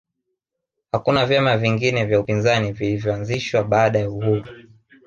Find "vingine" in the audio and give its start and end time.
1.57-2.05